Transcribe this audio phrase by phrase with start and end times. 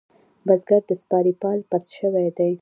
[0.47, 2.53] بزگر د سپارې پال پس شوی دی.